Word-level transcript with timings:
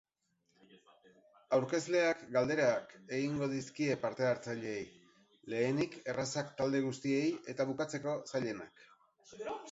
Aurkezleak 1.57 2.21
galderak 2.37 2.95
egingo 3.17 3.49
dizkie 3.51 3.97
parte 4.05 4.25
hartzaileei, 4.29 4.79
lehenik 5.55 5.97
errazak 6.13 6.49
talde 6.63 6.81
guztiei 6.87 7.27
eta 7.55 7.67
bukatzeko 7.73 8.17
zailenak. 8.33 8.83